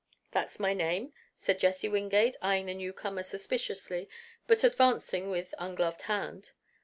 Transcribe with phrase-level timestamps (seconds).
[0.31, 4.09] "That's my name," said Jesse Wingate, eyeing the newcomer suspiciously,
[4.47, 6.53] but advancing with ungloved hand.